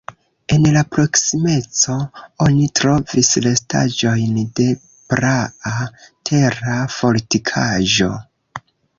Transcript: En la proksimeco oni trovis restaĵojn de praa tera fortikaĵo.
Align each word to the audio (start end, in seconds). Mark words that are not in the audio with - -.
En 0.55 0.63
la 0.75 0.81
proksimeco 0.95 1.97
oni 2.45 2.63
trovis 2.79 3.29
restaĵojn 3.45 4.39
de 4.59 4.65
praa 5.13 5.75
tera 6.31 6.79
fortikaĵo. 6.95 8.09